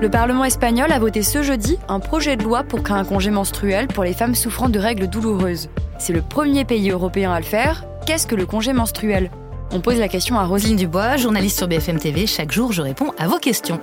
[0.00, 3.30] Le Parlement espagnol a voté ce jeudi un projet de loi pour créer un congé
[3.30, 5.68] menstruel pour les femmes souffrant de règles douloureuses.
[5.98, 7.84] C'est le premier pays européen à le faire.
[8.06, 9.30] Qu'est-ce que le congé menstruel?
[9.72, 12.26] On pose la question à Roselyne Dubois, journaliste sur BFM TV.
[12.26, 13.78] Chaque jour, je réponds à vos questions.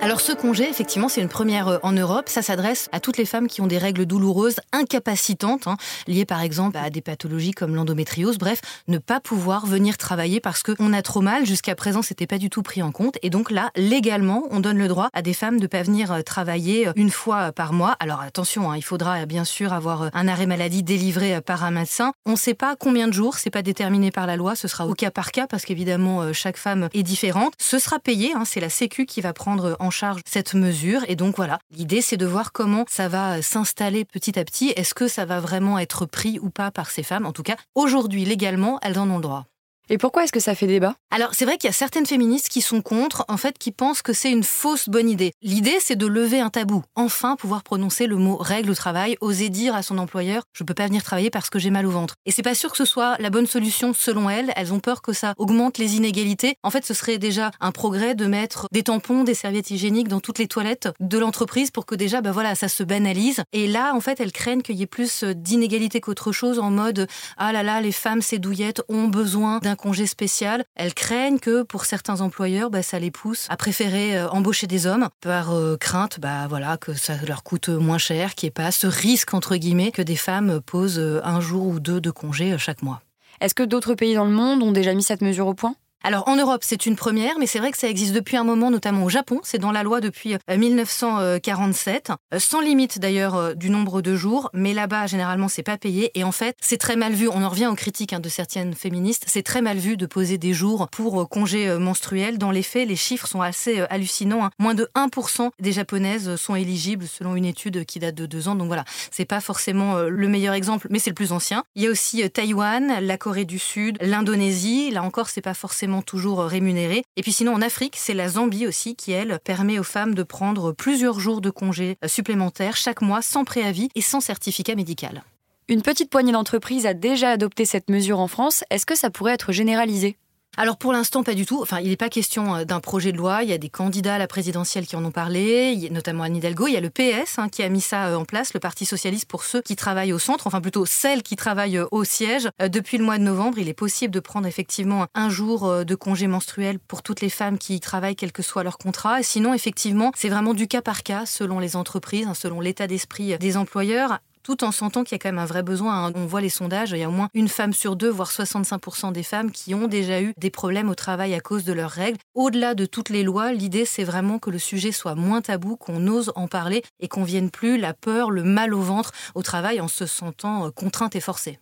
[0.00, 2.28] Alors ce congé, effectivement, c'est une première euh, en Europe.
[2.28, 5.76] Ça s'adresse à toutes les femmes qui ont des règles douloureuses, incapacitantes, hein,
[6.06, 8.38] liées par exemple à des pathologies comme l'endométriose.
[8.38, 11.44] Bref, ne pas pouvoir venir travailler parce qu'on a trop mal.
[11.44, 13.18] Jusqu'à présent, c'était pas du tout pris en compte.
[13.22, 16.22] Et donc là, légalement, on donne le droit à des femmes de pas venir euh,
[16.22, 17.96] travailler euh, une fois par mois.
[17.98, 22.12] Alors attention, hein, il faudra bien sûr avoir un arrêt maladie délivré par un médecin.
[22.24, 24.54] On ne sait pas combien de jours, c'est pas déterminé par la loi.
[24.54, 27.54] Ce sera au cas par cas parce qu'évidemment chaque femme est différente.
[27.58, 28.32] Ce sera payé.
[28.34, 31.04] Hein, c'est la Sécu qui va prendre en charge cette mesure.
[31.08, 34.72] Et donc voilà, l'idée c'est de voir comment ça va s'installer petit à petit.
[34.76, 37.26] Est-ce que ça va vraiment être pris ou pas par ces femmes?
[37.26, 39.46] En tout cas, aujourd'hui, légalement, elles en ont droit.
[39.90, 40.96] Et pourquoi est-ce que ça fait débat?
[41.10, 44.02] Alors, c'est vrai qu'il y a certaines féministes qui sont contre, en fait, qui pensent
[44.02, 45.32] que c'est une fausse bonne idée.
[45.40, 46.82] L'idée, c'est de lever un tabou.
[46.94, 50.74] Enfin, pouvoir prononcer le mot règle au travail, oser dire à son employeur je peux
[50.74, 52.14] pas venir travailler parce que j'ai mal au ventre.
[52.26, 54.52] Et c'est pas sûr que ce soit la bonne solution selon elles.
[54.56, 56.56] Elles ont peur que ça augmente les inégalités.
[56.62, 60.20] En fait, ce serait déjà un progrès de mettre des tampons, des serviettes hygiéniques dans
[60.20, 63.42] toutes les toilettes de l'entreprise pour que déjà, ben voilà, ça se banalise.
[63.52, 67.06] Et là, en fait, elles craignent qu'il y ait plus d'inégalités qu'autre chose en mode
[67.36, 70.64] ah là là, les femmes, ces douillettes, ont besoin d'un congé spécial.
[70.74, 74.86] Elles craignent que pour certains employeurs, bah, ça les pousse à préférer euh, embaucher des
[74.86, 78.50] hommes par euh, crainte bah, voilà, que ça leur coûte moins cher, qu'il n'y ait
[78.50, 82.10] pas ce risque, entre guillemets, que des femmes posent euh, un jour ou deux de
[82.10, 83.00] congé chaque mois.
[83.40, 85.76] Est-ce que d'autres pays dans le monde ont déjà mis cette mesure au point?
[86.04, 88.70] Alors en Europe, c'est une première, mais c'est vrai que ça existe depuis un moment,
[88.70, 89.40] notamment au Japon.
[89.42, 94.14] C'est dans la loi depuis 1947, euh, euh, sans limite d'ailleurs euh, du nombre de
[94.14, 94.48] jours.
[94.52, 96.12] Mais là-bas, généralement, c'est pas payé.
[96.14, 97.28] Et en fait, c'est très mal vu.
[97.28, 99.24] On en revient aux critiques hein, de certaines féministes.
[99.26, 102.38] C'est très mal vu de poser des jours pour congés menstruels.
[102.38, 104.44] Dans les faits, les chiffres sont assez hallucinants.
[104.44, 104.50] Hein.
[104.60, 108.54] Moins de 1% des japonaises sont éligibles selon une étude qui date de deux ans.
[108.54, 111.64] Donc voilà, c'est pas forcément le meilleur exemple, mais c'est le plus ancien.
[111.74, 114.90] Il y a aussi Taïwan, la Corée du Sud, l'Indonésie.
[114.90, 117.02] Là encore, c'est pas forcément toujours rémunérés.
[117.16, 120.22] Et puis sinon, en Afrique, c'est la Zambie aussi qui, elle, permet aux femmes de
[120.22, 125.24] prendre plusieurs jours de congés supplémentaires chaque mois sans préavis et sans certificat médical.
[125.68, 128.64] Une petite poignée d'entreprises a déjà adopté cette mesure en France.
[128.70, 130.16] Est-ce que ça pourrait être généralisé?
[130.58, 131.62] Alors pour l'instant, pas du tout.
[131.62, 133.44] Enfin, il n'est pas question euh, d'un projet de loi.
[133.44, 136.66] Il y a des candidats à la présidentielle qui en ont parlé, notamment Anne Hidalgo.
[136.66, 138.84] Il y a le PS hein, qui a mis ça euh, en place, le Parti
[138.84, 142.48] socialiste pour ceux qui travaillent au centre, enfin plutôt celles qui travaillent euh, au siège.
[142.58, 146.26] Depuis le mois de novembre, il est possible de prendre effectivement un jour de congé
[146.26, 149.22] menstruel pour toutes les femmes qui y travaillent, quel que soit leur contrat.
[149.22, 153.38] Sinon, effectivement, c'est vraiment du cas par cas selon les entreprises, hein, selon l'état d'esprit
[153.38, 154.18] des employeurs
[154.48, 156.06] tout en sentant qu'il y a quand même un vrai besoin.
[156.06, 156.12] Hein.
[156.14, 159.12] On voit les sondages, il y a au moins une femme sur deux, voire 65%
[159.12, 162.16] des femmes qui ont déjà eu des problèmes au travail à cause de leurs règles.
[162.34, 166.06] Au-delà de toutes les lois, l'idée c'est vraiment que le sujet soit moins tabou, qu'on
[166.06, 169.82] ose en parler et qu'on vienne plus la peur, le mal au ventre au travail
[169.82, 171.58] en se sentant euh, contrainte et forcée.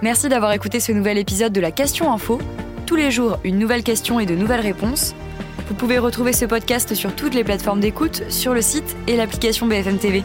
[0.00, 2.40] Merci d'avoir écouté ce nouvel épisode de la Question Info.
[2.86, 5.14] Tous les jours, une nouvelle question et de nouvelles réponses.
[5.68, 9.66] Vous pouvez retrouver ce podcast sur toutes les plateformes d'écoute, sur le site et l'application
[9.66, 10.24] BFM TV.